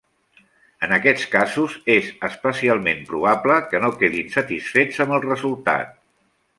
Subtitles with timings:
[0.87, 5.99] En aquests casos és especialment probable que no quedin satisfets amb el resultat.